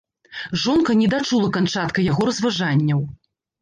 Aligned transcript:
Жонка 0.63 0.95
не 1.03 1.11
дачула 1.13 1.53
канчатка 1.59 2.09
яго 2.11 2.21
разважанняў. 2.35 3.09